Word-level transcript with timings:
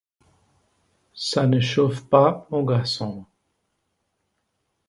Ça 1.13 1.45
ne 1.45 1.59
chauffe 1.59 2.07
pas, 2.09 2.47
mon 2.49 2.63
garçon. 2.63 3.27